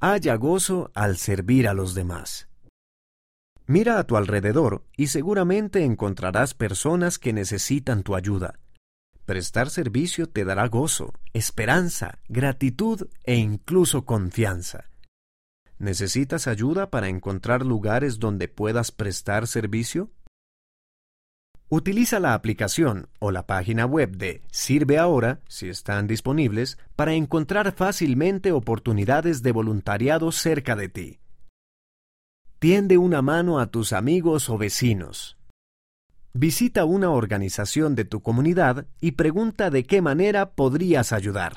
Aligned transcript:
haya 0.00 0.36
gozo 0.36 0.90
al 0.94 1.16
servir 1.16 1.68
a 1.68 1.74
los 1.74 1.94
demás. 1.94 2.48
Mira 3.66 3.98
a 3.98 4.04
tu 4.04 4.16
alrededor 4.16 4.84
y 4.96 5.08
seguramente 5.08 5.84
encontrarás 5.84 6.54
personas 6.54 7.18
que 7.18 7.32
necesitan 7.32 8.02
tu 8.02 8.14
ayuda. 8.14 8.60
Prestar 9.24 9.70
servicio 9.70 10.28
te 10.28 10.44
dará 10.44 10.68
gozo, 10.68 11.12
esperanza, 11.32 12.20
gratitud 12.28 13.08
e 13.24 13.34
incluso 13.34 14.04
confianza. 14.04 14.88
¿Necesitas 15.78 16.46
ayuda 16.46 16.90
para 16.90 17.08
encontrar 17.08 17.66
lugares 17.66 18.20
donde 18.20 18.46
puedas 18.48 18.92
prestar 18.92 19.48
servicio? 19.48 20.10
Utiliza 21.68 22.20
la 22.20 22.34
aplicación 22.34 23.08
o 23.18 23.32
la 23.32 23.44
página 23.44 23.86
web 23.86 24.16
de 24.16 24.40
Sirve 24.52 24.98
Ahora, 24.98 25.40
si 25.48 25.68
están 25.68 26.06
disponibles, 26.06 26.78
para 26.94 27.14
encontrar 27.14 27.72
fácilmente 27.72 28.52
oportunidades 28.52 29.42
de 29.42 29.50
voluntariado 29.50 30.30
cerca 30.30 30.76
de 30.76 30.88
ti. 30.88 31.18
Tiende 32.60 32.98
una 32.98 33.20
mano 33.20 33.58
a 33.58 33.66
tus 33.66 33.92
amigos 33.92 34.48
o 34.48 34.58
vecinos. 34.58 35.38
Visita 36.34 36.84
una 36.84 37.10
organización 37.10 37.96
de 37.96 38.04
tu 38.04 38.20
comunidad 38.20 38.86
y 39.00 39.12
pregunta 39.12 39.68
de 39.68 39.82
qué 39.82 40.00
manera 40.00 40.50
podrías 40.50 41.12
ayudar. 41.12 41.54